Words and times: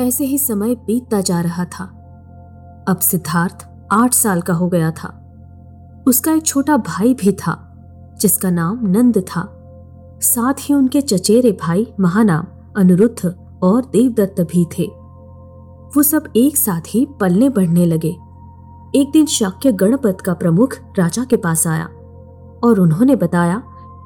ऐसे 0.00 0.24
ही 0.24 0.38
समय 0.38 0.74
बीतता 0.74 1.20
जा 1.20 1.40
रहा 1.40 1.64
था। 1.64 1.84
अब 2.88 2.98
सिद्धार्थ 2.98 3.68
आठ 3.92 4.14
साल 4.14 4.40
का 4.40 4.54
हो 4.54 4.68
गया 4.68 4.90
था। 4.90 5.22
उसका 6.06 6.32
एक 6.32 6.46
छोटा 6.46 6.76
भाई 6.76 7.14
भी 7.14 7.32
था, 7.32 7.72
जिसका 8.20 8.50
नाम 8.50 8.78
नंद 8.82 9.18
था। 9.18 9.52
साथ 10.22 10.54
ही 10.60 10.74
उनके 10.74 11.00
चचेरे 11.00 11.52
भाई 11.52 11.94
महानाम, 12.00 12.46
अनिरुद्ध 12.76 13.36
और 13.62 13.84
देवदत्त 13.84 14.40
भी 14.40 14.66
थे। 14.78 14.84
वो 15.96 16.02
सब 16.02 16.32
एक 16.36 16.56
साथ 16.56 16.80
ही 16.88 17.06
पलने 17.20 17.48
बढ़ने 17.48 17.86
लगे। 17.86 18.16
एक 18.94 19.10
दिन 19.12 19.26
शाक्य 19.26 19.72
गणपत 19.72 20.18
का 20.20 20.34
प्रमुख 20.34 20.78
राजा 20.98 21.24
के 21.24 21.36
पास 21.36 21.66
आया 21.66 21.84
और 22.64 22.80
उन्होंने 22.80 23.16
बताया 23.16 23.62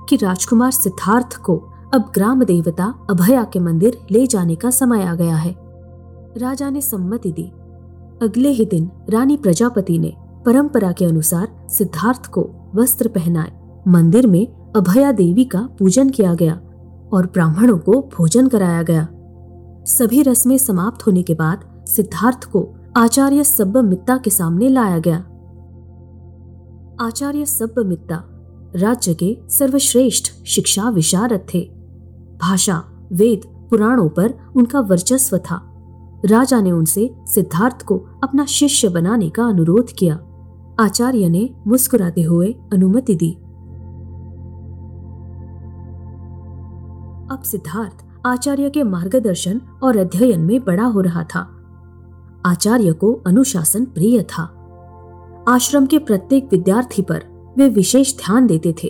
कि 0.09 0.17
राजकुमार 0.17 0.71
सिद्धार्थ 0.71 1.37
को 1.37 1.57
अब 1.95 2.11
ग्राम 2.15 2.45
देवता 2.45 3.07
अभया 3.11 3.45
के 3.45 3.59
मंदिर 3.59 4.07
ले 4.11 4.27
जाने 4.27 4.55
का 4.55 4.71
समय 4.71 5.03
आ 5.03 5.15
गया 5.15 5.37
है। 5.37 5.60
राजा 6.41 6.71
ने 6.71 6.81
सम्मति 6.81 7.33
दी। 7.33 7.53
अगले 8.23 8.49
ही 8.49 8.65
दिन 8.65 8.91
रानी 9.11 9.37
प्रजापति 9.37 9.99
ने 9.99 10.15
परंपरा 10.47 10.93
के 10.93 11.05
अनुसार 11.05 11.67
सिद्धार्थ 11.69 12.27
को 12.27 12.51
वस्त्र 12.75 13.09
पहनाए। 13.09 13.53
मंदिर 13.89 14.27
में 14.27 14.73
अभया 14.77 15.13
देवी 15.13 15.45
का 15.45 15.69
पूजन 15.79 16.11
किया 16.11 16.35
गया 16.35 16.61
और 17.13 17.27
ब्राह्मणों 17.27 17.79
को 17.79 17.93
भोजन 17.93 18.49
कराया 18.49 18.83
गया। 18.83 19.09
सभी 19.87 20.23
रस्में 20.23 20.59
समाप्त 20.59 21.07
होने 21.07 21.23
के 21.23 21.35
बाद 21.35 21.85
सिद्धार्थ 21.89 22.45
को 22.45 22.75
आचार्य 22.97 23.45
सब्बमित्ता 23.45 24.17
के 24.17 24.31
सामने 24.31 24.69
लाया 24.69 24.99
गया। 24.99 25.17
आचार्य 27.07 27.47
सब्बमित्ता 27.47 28.25
राज्य 28.77 29.15
के 29.15 29.39
सर्वश्रेष्ठ 29.49 30.45
शिक्षा 30.47 30.91
विशारद 30.91 31.47
थे। 31.55 31.71
भाषा, 32.41 32.83
वेद, 33.13 33.41
पुराणों 33.71 34.09
पर 34.09 34.35
उनका 34.57 34.81
वर्चस्व 34.81 35.39
था। 35.39 35.70
राजा 36.25 36.61
ने 36.61 36.71
उनसे 36.71 37.15
सिद्धार्थ 37.27 37.83
को 37.83 38.07
अपना 38.25 38.45
शिष्य 38.45 38.89
बनाने 38.89 39.31
का 39.31 39.45
अनुरोध 39.45 39.91
किया। 39.99 40.19
आचार्य 40.81 41.29
ने 41.29 41.51
मुस्कुराते 41.67 42.23
हुए 42.23 42.55
अनुमति 42.73 43.15
दी। 43.15 43.33
अब 47.31 47.43
सिद्धार्थ 47.45 48.05
आचार्य 48.27 48.71
के 48.71 48.83
मार्गदर्शन 48.83 49.61
और 49.83 49.97
अध्ययन 49.97 50.41
में 50.41 50.65
बड़ा 50.65 50.85
हो 50.85 51.01
रहा 51.01 51.25
था। 51.25 51.57
आचार्य 52.47 52.93
को 52.93 53.13
अनुशासन 53.27 53.85
प्रिय 53.85 54.23
था। 54.23 54.57
आश्रम 55.49 55.87
के 55.87 55.99
प्रत्येक 55.99 56.49
विद्यार्थी 56.53 57.03
पर 57.03 57.23
वे 57.59 57.69
विशेष 57.69 58.17
ध्यान 58.17 58.47
देते 58.47 58.75
थे। 58.85 58.89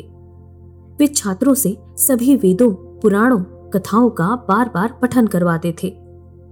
वे 0.99 1.07
छात्रों 1.07 1.55
से 1.55 1.79
सभी 1.97 2.37
वेदों, 2.37 2.71
पुराणों, 2.73 3.41
कथाओं 3.71 4.11
का 4.11 4.27
बार 4.27 4.71
बार 4.75 4.99
पठन 5.03 5.27
करवाते 5.27 5.75
थे। 5.83 6.00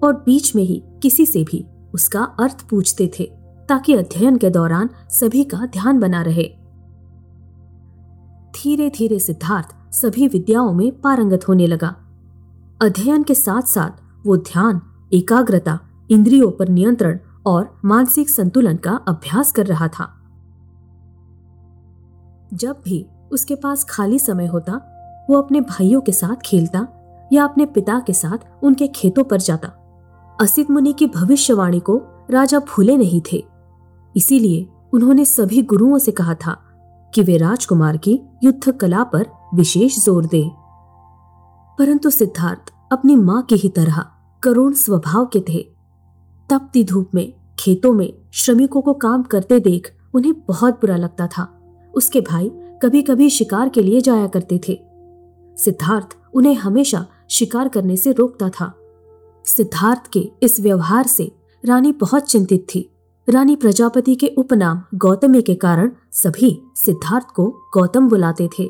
और 0.04 0.12
बीच 0.14 0.56
में 0.56 0.62
ही 0.62 0.82
किसी 1.02 1.26
से 1.26 1.44
भी 1.44 1.66
उसका 1.94 2.24
अर्थ 2.24 2.68
पूछते 2.68 3.10
थे, 3.18 3.24
ताकि 3.68 3.94
अध्ययन 3.94 4.36
के 4.36 4.50
दौरान 4.50 4.90
सभी 5.10 5.44
का 5.44 5.66
ध्यान 5.66 6.00
बना 6.00 6.22
रहे। 6.22 6.54
धीरे 8.50 8.90
धीरे 8.90 9.18
सिद्धार्थ 9.18 9.94
सभी 9.94 10.28
विद्याओं 10.28 10.72
में 10.72 11.00
पारंगत 11.00 11.48
होने 11.48 11.66
लगा। 11.66 11.96
अध्ययन 12.82 13.22
के 13.22 13.34
साथ 13.34 13.62
साथ 13.62 13.90
वो 14.26 14.36
ध्यान, 14.36 14.80
एकाग्रता, 15.12 15.80
इंद्रियों 16.10 16.50
पर 16.50 16.68
नियंत्रण 16.68 17.18
और 17.46 17.80
मानसिक 17.84 18.30
संतुलन 18.30 18.76
का 18.76 18.92
अभ्यास 19.08 19.52
कर 19.52 19.66
रहा 19.66 19.88
था। 19.88 20.14
जब 22.54 22.80
भी 22.84 23.06
उसके 23.32 23.54
पास 23.54 23.84
खाली 23.84 24.18
समय 24.18 24.46
होता, 24.46 24.72
वो 25.30 25.36
अपने 25.36 25.60
भाइयों 25.60 26.00
के 26.00 26.12
साथ 26.12 26.36
खेलता 26.44 26.88
या 27.32 27.44
अपने 27.44 27.66
पिता 27.66 28.00
के 28.06 28.12
साथ 28.12 28.64
उनके 28.64 28.86
खेतों 28.86 29.24
पर 29.24 29.40
जाता। 29.40 29.77
असित 30.40 30.70
मुनि 30.70 30.92
की 30.92 31.06
भविष्यवाणी 31.06 31.80
को 31.80 32.02
राजा 32.30 32.58
भूले 32.58 32.96
नहीं 32.96 33.20
थे। 33.32 33.44
इसीलिए 34.16 34.68
उन्होंने 34.92 35.24
सभी 35.24 35.62
गुरुओं 35.62 35.98
से 35.98 36.12
कहा 36.12 36.34
था 36.34 36.64
कि 37.14 37.22
वे 37.22 37.36
राजकुमार 37.36 37.96
की 37.96 38.20
युद्ध 38.44 38.72
कला 38.72 39.04
पर 39.04 39.26
विशेष 39.54 40.04
ज़ोर 40.04 40.26
दें। 40.26 40.50
परंतु 41.78 42.10
सिद्धार्थ 42.10 42.72
अपनी 42.92 43.16
माँ 43.16 43.42
की 43.42 43.54
ही 43.54 43.68
तरह 43.68 44.06
करुण 44.42 44.72
स्वभाव 44.72 45.26
के 45.26 45.40
थे। 45.40 45.62
तपती 46.50 46.84
धूप 46.84 47.10
में, 47.14 47.32
खेतों 47.58 47.92
में 47.92 48.14
श्रमिकों 48.32 48.82
को 48.82 48.94
काम 48.94 49.22
करते 49.22 49.60
देख 49.60 49.92
उन्हें 50.14 50.34
बहुत 50.48 50.74
बुरा 50.74 50.96
लगता 50.96 51.26
था। 51.26 51.60
उसके 51.94 52.20
भाई 52.20 52.50
कभी 52.54 53.02
कभी 53.02 53.30
शिकार 53.30 53.68
के 53.68 53.82
लिए 53.82 54.00
जाया 54.00 54.26
करते 54.26 54.60
थे। 54.68 54.80
सिद्धार्थ 55.56 56.16
उन्हें 56.34 56.54
हमेशा 56.54 57.06
शिकार 57.30 57.68
करने 57.68 57.96
से 57.96 58.12
रोकता 58.12 58.48
था। 58.48 58.77
सिद्धार्थ 59.44 60.06
के 60.12 60.20
इस 60.42 60.60
व्यवहार 60.60 61.06
से 61.06 61.30
रानी 61.64 61.92
बहुत 61.92 62.30
चिंतित 62.30 62.66
थी। 62.74 62.88
रानी 63.28 63.56
प्रजापति 63.56 64.14
के 64.14 64.26
उपनाम 64.38 64.82
गौतमी 64.94 65.42
के 65.42 65.54
कारण 65.54 65.90
सभी 66.12 66.50
सिद्धार्थ 66.76 67.26
को 67.26 67.46
गौतम 67.74 68.08
बुलाते 68.08 68.48
थे। 68.58 68.68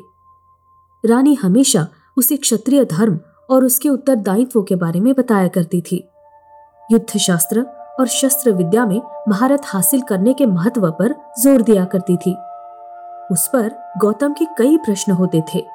रानी 1.03 1.33
हमेशा 1.33 1.87
उसे 2.17 2.37
क्षत्रिय 2.37 2.85
धर्म 2.85 3.19
और 3.49 3.65
उसके 3.65 3.89
उत्तरदायित्व 3.89 4.61
के 4.61 4.75
बारे 4.75 4.99
में 4.99 5.13
बताया 5.13 5.47
करती 5.47 5.81
थी। 5.81 6.03
युद्ध 6.89 7.17
शास्त्र 7.17 7.65
और 7.99 8.07
शस्त्र 8.07 8.51
विद्या 8.51 8.85
में 8.85 9.01
महारत 9.29 9.61
हासिल 9.65 10.01
करने 10.01 10.33
के 10.33 10.45
महत्व 10.45 10.89
पर 10.91 11.15
ज़ोर 11.39 11.61
दिया 11.61 11.85
करती 11.85 12.17
थी। 12.17 12.35
उस 13.31 13.47
पर 13.47 13.71
गौतम 13.97 14.33
के 14.33 14.45
कई 14.57 14.77
प्रश्न 14.77 15.11
होते 15.11 15.41
थे, 15.53 15.65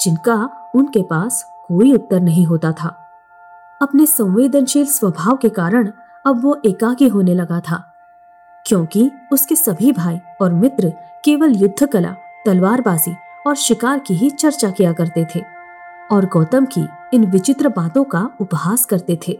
जिनका 0.00 0.48
उनके 0.74 1.02
पास 1.02 1.42
कोई 1.68 1.92
उत्तर 1.92 2.20
नहीं 2.20 2.44
होता 2.46 2.72
था। 2.72 2.96
अपने 3.82 4.06
संवेदनशील 4.06 4.86
स्वभाव 4.86 5.36
के 5.36 5.48
कारण 5.48 5.92
अब 6.26 6.42
वो 6.42 6.62
एकाकी 6.64 7.08
होने 7.08 7.34
लगा 7.34 7.60
था। 7.60 7.88
क्योंकि 8.66 9.10
उसके 9.32 9.56
सभी 9.56 9.92
भाई 9.92 10.18
और 10.40 10.52
मित्र 10.52 10.92
केवल 11.24 11.52
युद्ध 11.56 11.86
कला 11.86 12.14
तलवारबाजी 12.46 13.14
और 13.46 13.54
शिकार 13.54 13.98
की 13.98 14.14
ही 14.14 14.30
चर्चा 14.30 14.70
किया 14.70 14.92
करते 14.92 15.26
थे 15.34 15.42
और 16.12 16.26
गौतम 16.26 16.64
की 16.64 16.86
इन 17.14 17.30
विचित्र 17.30 17.68
बातों 17.68 18.04
का 18.04 18.30
उपहास 18.40 18.84
करते 18.84 19.18
थे। 19.28 19.32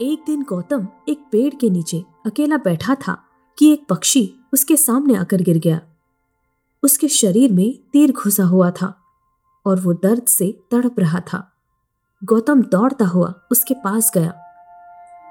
एक 0.00 0.22
दिन 0.26 0.42
गौतम 0.42 0.88
एक 1.08 1.24
पेड़ 1.32 1.54
के 1.54 1.70
नीचे 1.70 2.04
अकेला 2.26 2.56
बैठा 2.56 2.94
था 2.94 3.22
कि 3.58 3.72
एक 3.72 3.86
पक्षी 3.88 4.34
उसके 4.52 4.76
सामने 4.76 5.14
आकर 5.14 5.36
गिर 5.36 5.58
गया। 5.58 5.80
उसके 6.82 7.08
शरीर 7.08 7.52
में 7.52 7.78
तीर 7.92 8.12
घुसा 8.12 8.44
हुआ 8.44 8.70
था 8.70 8.98
और 9.66 9.80
वो 9.80 9.92
दर्द 9.92 10.22
से 10.22 10.60
तड़प 10.70 11.00
रहा 11.00 11.20
था। 11.20 11.52
गौतम 12.24 12.62
दौड़ता 12.62 13.04
हुआ 13.04 13.34
उसके 13.50 13.74
पास 13.74 14.10
गया। 14.14 14.32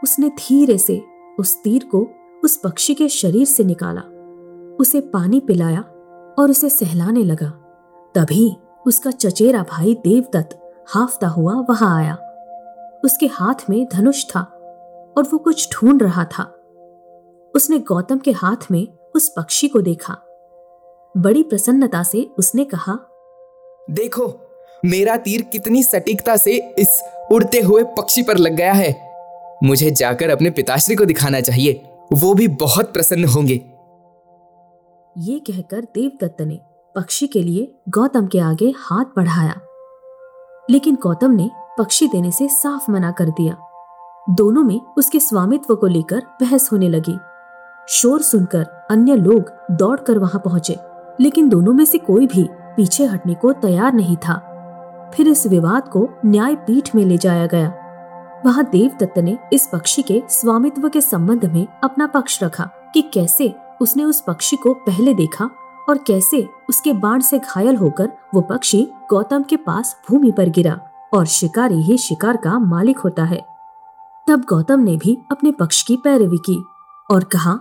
उसने 0.04 0.30
धीरे 0.30 0.78
से 0.78 1.02
उस 1.40 1.64
तीर 1.64 1.84
को 1.84 2.08
उस 2.44 2.58
पक्षी 2.58 2.96
के 2.96 3.08
शरीर 3.08 3.46
से 3.46 3.64
निकाला। 3.64 4.02
उसे 4.80 5.02
पानी 5.02 5.40
पिलाया 5.40 5.82
और 6.40 6.50
उसे 6.50 6.70
सहलाने 6.70 7.24
लगा। 7.24 7.50
तभी 8.16 8.58
उसका 8.88 9.12
चचेरा 9.12 9.64
भाई 9.64 9.96
देवदत्त 9.96 10.74
हाफता 10.90 11.28
हुआ 11.28 11.54
वहाँ 11.70 11.98
आया। 11.98 12.16
उसके 13.06 13.26
हाथ 13.26 13.70
में 13.70 13.88
धनुष 13.94 14.26
था 14.26 14.42
और 15.18 15.24
वो 15.24 15.38
कुछ 15.38 15.70
ढूंढ 15.74 16.04
रहा 16.04 16.26
था। 16.26 16.44
उसने 17.56 17.80
गौतम 17.80 18.18
के 18.18 18.32
हाथ 18.32 18.72
में 18.72 18.88
उस 19.16 19.34
पक्षी 19.38 19.68
को 19.68 19.82
देखा। 19.82 20.18
बड़ी 21.18 21.44
प्रसन्नता 21.44 22.04
से 22.04 22.30
उसने 22.40 22.66
कहा, 22.66 23.00
देखो 23.90 24.45
मेरा 24.86 25.18
तीर 25.18 25.42
कितनी 25.42 25.84
सटीकता 25.84 26.38
से 26.38 26.52
इस 26.80 27.04
उड़ते 27.32 27.60
हुए 27.60 27.84
पक्षी 27.84 28.24
पर 28.24 28.38
लग 28.38 28.54
गया 28.54 28.74
है। 28.74 29.12
मुझे 29.64 29.92
जाकर 29.92 30.30
अपने 30.30 30.50
पिताश्री 30.50 30.96
को 30.96 31.06
दिखाना 31.06 31.42
चाहिए। 31.42 31.84
वो 32.14 32.34
भी 32.34 32.48
बहुत 32.48 32.94
प्रसन्न 32.94 33.26
होंगे। 33.26 33.62
ये 35.18 35.40
कहकर 35.40 35.82
देवदत्त 35.82 36.42
ने 36.42 36.60
पक्षी 36.96 37.28
के 37.28 37.44
लिए 37.44 37.76
गौतम 37.90 38.28
के 38.28 38.40
आगे 38.40 38.74
हाथ 38.78 39.06
बढ़ाया। 39.06 39.56
लेकिन 40.72 40.96
गौतम 40.96 41.32
ने 41.32 41.50
पक्षी 41.80 42.08
देने 42.08 42.32
से 42.32 42.48
साफ़ 42.48 42.92
मना 42.92 43.12
कर 43.12 43.30
दिया। 43.30 43.58
दोनों 44.30 44.64
में 44.64 44.82
उसके 44.98 45.20
स्वामित्व 45.20 45.76
को 45.76 45.88
लेकर 45.88 46.20
बहस 46.20 46.70
होने 46.72 46.90
लगी। 46.90 47.18
शोर 47.90 48.22
सुनकर 48.22 48.64
अन्य 48.92 49.16
लोग 49.16 49.52
दौड़कर 49.72 50.18
वहाँ 50.18 50.42
पहुँचे, 50.46 50.78
लेकिन 51.22 51.50
दोनों 51.50 51.74
में 51.74 51.86
से 51.86 51.98
कोई 51.98 52.28
भी 52.28 52.48
पीछे 52.52 53.06
हटने 53.06 53.34
को 53.34 53.52
तैयार 53.52 53.94
नहीं 53.94 54.18
था। 54.18 54.52
फिर 55.14 55.28
इस 55.28 55.46
विवाद 55.48 55.88
को 55.88 56.08
न्याय 56.26 56.56
पीठ 56.56 56.96
में 56.96 57.04
ले 57.06 57.18
जाया 57.18 57.46
गया। 57.46 57.74
वहाँ 58.46 58.64
देवदत्त 58.64 59.18
ने 59.18 59.38
इस 59.54 59.68
पक्षी 59.74 60.02
के 60.02 60.22
स्वामित्व 60.30 60.90
के 60.90 61.02
संबंध 61.02 61.46
में 61.46 61.66
अपना 61.84 62.08
पक्ष 62.08 62.42
रखा 62.44 62.64
कि 62.94 63.02
कैसे 63.14 63.54
उसने 63.82 64.04
उस 64.04 64.24
पक्षी 64.28 64.56
को 64.56 64.74
पहले 64.74 65.14
देखा 65.14 65.50
और 65.90 65.98
कैसे 65.98 66.48
उसके 66.70 66.94
बाण 66.94 67.20
से 67.20 67.40
घायल 67.40 67.76
होकर 67.76 68.12
वो 68.34 68.42
पक्षी 68.42 68.88
गौतम 69.10 69.44
के 69.44 69.56
पास 69.56 69.96
भूमि 70.10 70.32
पर 70.32 70.50
गिरा 70.50 70.80
और 71.14 71.26
शिकारी 71.26 71.82
ही 71.82 71.98
शिकार 71.98 72.38
का 72.38 72.58
मालिक 72.60 73.00
होता 73.00 73.24
है। 73.24 73.42
तब 74.28 74.46
गौतम 74.50 74.80
ने 74.80 74.96
भी 74.98 75.18
अपने 75.32 75.52
पक्ष 75.52 75.82
की 75.84 75.98
पैरवी 75.98 76.38
की 76.38 76.64
और 77.12 77.24
कहा 77.24 77.60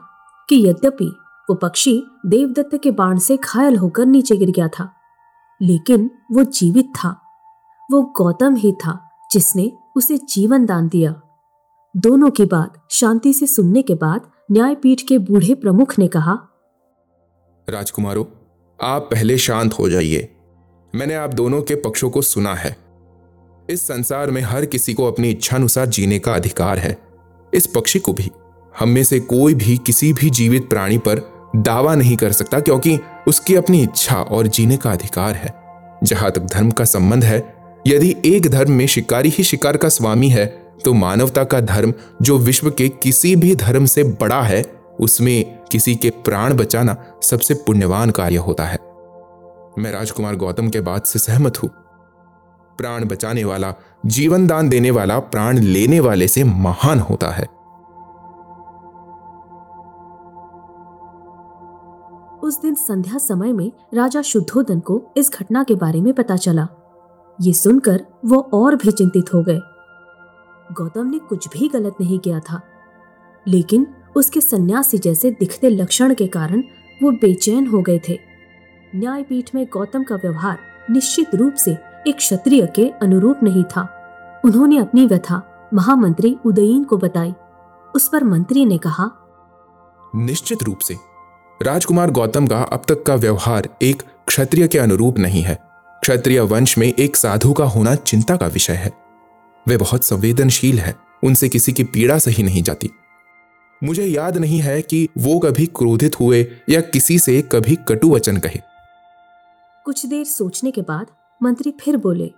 कि 0.49 0.67
यद्यपि 0.67 1.13
वो 1.49 1.55
पक्षी 1.55 2.03
देवदत्त 2.27 2.79
के 2.83 2.91
बाण 2.91 3.19
से 3.19 3.37
घायल 3.37 3.77
होकर 3.77 4.07
नीचे 4.07 4.37
गिर 4.37 4.51
गया 4.51 4.69
था, 4.69 4.89
लेकिन 5.61 6.11
वो 6.33 6.45
जीवित 6.45 6.93
था। 6.97 7.21
वो 7.91 8.03
गौतम 8.03 8.57
ही 8.57 8.73
था 8.73 9.11
जिसने 9.33 9.73
उसे 9.97 10.19
जीवन 10.19 10.67
दान 10.67 10.89
दिया। 10.89 11.21
दोनों 11.97 12.31
की 12.31 12.45
बात 12.45 12.83
शांति 12.91 13.33
से 13.33 13.47
सुनने 13.47 13.83
के 13.83 13.95
बाद 13.95 14.21
न्यायपीठ 14.51 15.03
के 15.09 15.19
बूढ़े 15.19 15.55
प्रमुख 15.55 15.99
ने 15.99 16.09
कहा, 16.09 16.39
राजकुमारों, 17.69 18.25
आप 18.83 19.03
पहले 19.03 19.39
शांत 19.39 19.73
हो 19.73 19.89
जाइए। 19.89 20.37
मैंने 20.95 21.15
आप 21.15 21.35
दोनों 21.35 21.63
के 21.63 21.75
पक्षों 21.75 22.11
को 22.11 22.23
सुना 22.23 22.55
है। 22.55 22.77
इस 23.71 23.83
संसार 23.83 24.31
में 24.31 24.43
हर 24.43 24.67
किसी 24.67 24.95
को 24.95 25.05
अपनी 25.05 25.31
इच्छानुसार 25.31 25.87
जीने 25.87 26.19
का 26.19 26.35
अधिकार 26.35 26.79
है। 26.79 26.99
इस 27.55 27.67
पक्षी 27.67 27.99
को 27.99 28.13
भी, 28.13 28.31
हम 28.79 28.89
में 28.89 29.05
से 29.05 29.21
कोई 29.21 29.55
भी 29.55 29.79
किसी 29.79 30.13
भी 30.13 30.31
जीवित 30.31 30.69
प्राणी 30.69 30.99
पर 30.99 31.23
दावा 31.57 31.95
नहीं 31.95 32.17
कर 32.17 32.33
सकता 32.33 32.61
क्योंकि 32.61 32.99
उसकी 33.29 33.55
अपनी 33.55 33.83
इच्छा 33.83 34.17
और 34.17 34.47
जीने 34.47 34.77
का 34.77 34.93
अधिकार 34.93 35.35
है। 35.35 35.55
जहाँ 36.05 36.31
तक 36.31 36.41
धर्म 36.41 36.71
का 36.71 36.85
संबंध 36.85 37.25
है 37.25 37.54
यदि 37.87 38.17
एक 38.25 38.47
धर्म 38.51 38.73
में 38.73 38.87
शिकारी 38.87 39.29
ही 39.29 39.45
शिकार 39.45 39.77
का 39.77 39.89
स्वामी 39.89 40.29
है 40.29 40.47
तो 40.85 40.93
मानवता 40.93 41.45
का 41.45 41.61
धर्म 41.61 41.93
जो 42.23 42.39
विश्व 42.39 42.71
के 42.71 42.89
किसी 42.89 43.37
भी 43.37 43.55
धर्म 43.57 43.85
से 43.85 44.05
बड़ा 44.05 44.41
है, 44.43 44.63
उसमें 45.01 45.59
किसी 45.73 45.95
के 45.95 46.11
प्राण 46.11 46.55
बचाना 46.55 46.97
सबसे 47.23 47.55
पुण्यवान 47.55 48.11
कार्य 48.11 48.37
होता 48.37 48.65
है। 48.65 48.79
मैं 49.79 49.93
राजकुमार 49.93 50.37
गौतम 50.37 50.69
के 50.69 50.81
बात 50.81 51.07
से 51.07 51.19
सहमत 51.19 51.63
हूँ। 51.63 51.71
प्राण 52.79 53.05
बचाने 53.05 53.45
वाला, 53.45 53.75
जीवन 54.07 54.47
दान 54.47 54.69
देने 54.69 54.91
वाला, 54.91 55.19
प्राण 55.19 55.59
लेने 55.59 56.01
वाले 56.01 56.29
से 56.29 56.45
महान 56.45 57.01
होता 57.01 57.31
है। 57.31 57.45
उस 62.43 62.61
दिन 62.63 62.75
संध्या 62.75 63.19
समय 63.19 63.53
में 63.53 63.73
राजा 63.95 64.23
शुद्धोदन 64.23 64.81
को 64.81 65.03
इस 65.17 65.31
घटना 65.33 65.63
के 65.63 65.75
बारे 65.75 66.01
में 66.01 66.13
पता 66.15 66.37
चला। 66.37 66.69
ये 67.39 67.53
सुनकर 67.53 68.05
वो 68.25 68.41
और 68.55 68.77
भी 68.77 68.93
चिंतित 68.93 69.33
हो 69.35 69.43
गए। 69.43 69.61
गौतम 70.73 71.07
ने 71.07 71.19
कुछ 71.19 71.49
भी 71.49 71.69
गलत 71.69 71.95
नहीं 72.01 72.19
किया 72.19 72.41
था, 72.41 72.61
लेकिन 73.47 73.87
उसके 74.17 74.41
सन्यासी 74.41 74.99
जैसे 74.99 75.31
दिखते 75.31 75.69
लक्षण 75.69 76.15
के 76.15 76.27
कारण 76.27 76.63
वो 77.03 77.11
बेचैन 77.13 77.67
हो 77.67 77.83
गए 77.83 78.01
थे। 78.09 78.19
न्यायपीठ 78.95 79.55
में 79.55 79.67
गौतम 79.73 80.03
का 80.03 80.15
व्यवहार 80.15 80.59
निश्चित 80.91 81.35
रूप 81.35 81.55
से 81.55 81.77
एक 82.07 82.17
क्षत्रिय 82.17 82.67
के 82.67 82.89
अनुरूप 83.03 83.43
नहीं 83.43 83.65
था। 83.65 83.89
उन्होंने 84.45 84.79
अपनी 84.79 85.07
व्यथा 85.07 85.43
महामंत्री 85.75 86.37
उदयीन 86.47 86.85
को 86.85 86.97
बताई। 86.97 87.35
उस 87.95 88.09
पर 88.09 88.25
मंत्री 88.25 88.65
ने 88.65 88.79
कहा, 88.79 89.11
निश्चित 90.17 90.63
रूप 90.63 90.79
से। 90.79 90.97
राजकुमार 91.61 92.11
गौतम 92.11 92.47
का 92.47 92.63
अब 92.63 92.83
तक 92.89 93.03
का 93.03 93.15
व्यवहार 93.15 93.69
एक 93.83 94.03
क्षत्रिय 94.27 94.69
के 94.69 94.79
अनुरूप 94.79 95.19
नहीं 95.19 95.43
है। 95.43 95.59
क्षत्रिय 96.05 96.41
वंश 96.41 96.79
में 96.79 96.95
एक 96.99 97.17
साधु 97.17 97.53
का 97.53 97.65
होना 97.65 97.95
चिंता 97.95 98.37
का 98.37 98.47
विषय 98.47 98.73
है। 98.73 98.93
वे 99.69 99.77
बहुत 99.77 100.05
संवेदनशील 100.05 100.79
है 100.79 100.95
उनसे 101.23 101.49
किसी 101.49 101.73
की 101.73 101.85
पीड़ा 101.85 102.19
सही 102.19 102.43
नहीं 102.43 102.63
जाती। 102.63 102.91
मुझे 103.85 104.05
याद 104.05 104.37
नहीं 104.37 104.61
है 104.61 104.83
कि 104.83 105.09
वो 105.19 105.39
कभी 105.39 105.67
क्रोधित 105.67 106.21
हुए 106.21 106.47
या 106.71 106.81
किसी 106.81 107.19
से 107.19 107.43
कभी 107.43 107.77
कटु 107.89 108.11
वचन 108.11 108.37
कहे। 108.37 108.61
कुछ 109.85 110.07
देर 110.07 110.25
सोचने 110.25 110.71
के 110.71 110.83
बाद 110.83 111.07
मंत्री 111.43 111.75
फिर 111.81 111.97
बोले 111.97 112.31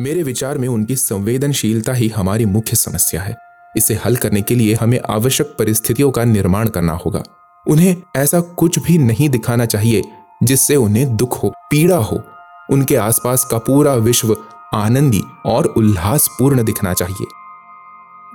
मेरे 0.00 0.22
विचार 0.22 0.58
में 0.58 0.68
उनकी 0.68 0.96
संवेदनशीलता 0.96 1.92
ही 1.92 2.08
हमारी 2.08 2.44
मुख्य 2.44 2.76
समस्या 2.76 3.22
है। 3.22 3.36
इसे 3.76 3.94
हल 3.94 4.16
करने 4.16 4.42
के 4.42 4.54
लिए 4.54 4.74
हमें 4.74 5.00
आवश्यक 5.10 5.56
परिस्थितियों 5.58 6.10
का 6.10 6.24
निर्माण 6.24 6.68
करना 6.68 6.92
होगा। 6.92 7.22
उन्हें 7.68 7.96
ऐसा 8.16 8.40
कुछ 8.40 8.78
भी 8.78 8.98
नहीं 8.98 9.28
दिखाना 9.28 9.66
चाहिए 9.66 10.02
जिससे 10.42 10.76
उन्हें 10.76 11.16
दुख 11.16 11.42
हो 11.42 11.54
पीड़ा 11.70 11.96
हो 11.96 12.22
उनके 12.70 12.96
आसपास 12.96 13.44
का 13.44 13.58
पूरा 13.58 13.94
विश्व 13.94 14.36
आनंदी 14.74 15.22
और 15.46 15.66
उल्लासपूर्ण 15.66 16.64
दिखना 16.64 16.94
चाहिए। 16.94 17.26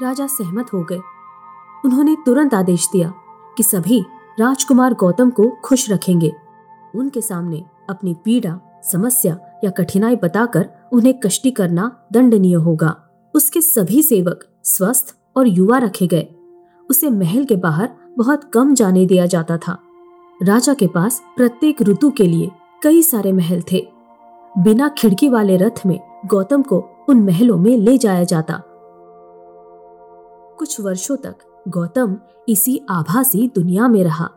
राजा 0.05 0.27
सहमत 0.27 0.73
हो 0.73 0.83
गए। 0.83 0.99
उन्होंने 1.85 2.17
तुरंत 2.25 2.53
आदेश 2.53 2.87
दिया 2.93 3.13
कि 3.57 3.63
सभी 3.63 4.05
राजकुमार 4.39 4.93
गौतम 4.93 5.29
को 5.29 5.57
खुश 5.63 5.91
रखेंगे। 5.91 6.31
उनके 6.95 7.21
सामने 7.21 7.65
अपनी 7.89 8.13
पीड़ा, 8.25 8.81
समस्या 8.83 9.37
या 9.63 9.71
कठिनाई 9.71 10.15
बताकर 10.15 10.69
उन्हें 10.91 11.19
कष्टी 11.19 11.51
करना 11.51 12.05
दंडनीय 12.13 12.55
होगा। 12.55 12.95
उसके 13.33 13.61
सभी 13.61 14.03
सेवक 14.03 14.45
स्वस्थ 14.63 15.15
और 15.37 15.47
युवा 15.47 15.77
रखे 15.77 16.07
गए। 16.07 16.27
उसे 16.89 17.09
महल 17.09 17.45
के 17.45 17.55
बाहर 17.55 17.89
बहुत 18.17 18.51
कम 18.53 18.73
जाने 18.73 19.05
दिया 19.05 19.25
जाता 19.25 19.57
था। 19.57 19.77
राजा 20.43 20.73
के 20.73 20.87
पास 20.87 21.21
प्रत्येक 21.37 21.81
ऋतु 21.81 22.11
के 22.11 22.23
लिए 22.23 22.51
कई 22.83 23.01
सारे 23.01 23.31
महल 23.31 23.63
थे। 23.71 23.98
बिना 24.57 24.89
खिड़की 24.89 25.29
वाले 25.29 25.57
रथ 25.57 25.85
में 25.85 25.99
गौतम 26.25 26.61
को 26.61 26.89
उन 27.09 27.23
महलों 27.23 27.57
में 27.57 27.77
ले 27.77 27.97
जाया 27.97 28.23
जाता। 28.23 28.63
कुछ 30.59 30.81
वर्षों 30.81 31.17
तक 31.17 31.35
गौतम 31.67 32.17
इसी 32.49 32.85
आभासी 32.89 33.51
दुनिया 33.55 33.87
में 33.87 34.03
रहा। 34.03 34.29